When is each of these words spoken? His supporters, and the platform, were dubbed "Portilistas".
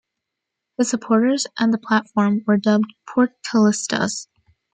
His 0.79 0.89
supporters, 0.89 1.45
and 1.59 1.71
the 1.71 1.77
platform, 1.77 2.43
were 2.47 2.57
dubbed 2.57 2.91
"Portilistas". 3.07 4.25